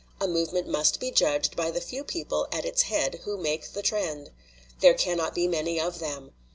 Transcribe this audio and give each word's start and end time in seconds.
A 0.19 0.27
movement 0.27 0.67
must 0.67 0.99
be 0.99 1.11
judged 1.11 1.55
by 1.55 1.69
the 1.69 1.79
few 1.79 2.03
people 2.03 2.47
at 2.51 2.65
its 2.65 2.81
head 2.81 3.19
who 3.23 3.37
make 3.37 3.67
the 3.73 3.83
trend. 3.83 4.31
There 4.79 4.95
cannot 4.95 5.35
be 5.35 5.47
many 5.47 5.79
of 5.79 5.99
them. 5.99 6.31